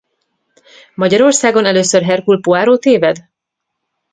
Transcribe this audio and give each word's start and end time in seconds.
Magyarországon 0.95 1.65
először 1.65 2.03
Hercule 2.03 2.39
Poirot 2.41 2.81
téved? 2.81 3.29